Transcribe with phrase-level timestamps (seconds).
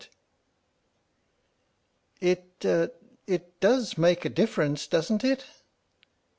[2.21, 2.65] "It
[3.27, 5.45] it does make a difference, doesn't it?"